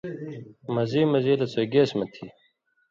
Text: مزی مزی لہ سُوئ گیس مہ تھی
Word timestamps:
مزی 0.73 1.01
مزی 1.11 1.33
لہ 1.39 1.47
سُوئ 1.51 1.65
گیس 1.73 1.89
مہ 1.97 2.05
تھی 2.13 2.25